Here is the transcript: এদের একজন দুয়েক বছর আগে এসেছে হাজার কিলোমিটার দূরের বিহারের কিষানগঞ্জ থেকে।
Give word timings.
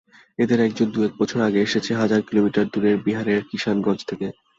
এদের 0.39 0.59
একজন 0.61 0.87
দুয়েক 0.91 1.13
বছর 1.19 1.39
আগে 1.41 1.59
এসেছে 1.61 1.91
হাজার 1.95 2.21
কিলোমিটার 2.27 2.65
দূরের 2.73 2.95
বিহারের 3.05 3.41
কিষানগঞ্জ 3.49 3.99
থেকে। 4.09 4.27